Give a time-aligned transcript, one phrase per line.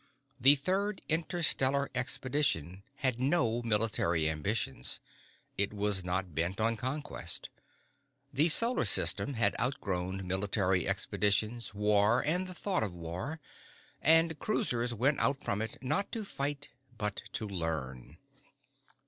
[0.39, 4.99] The Third Interstellar Expedition had no military ambitions.
[5.59, 7.49] It was not bent on conquest.
[8.33, 13.39] The solar system had outgrown military expeditions, war, and the thought of war,
[14.01, 18.17] and cruisers went out from it not to fight but to learn.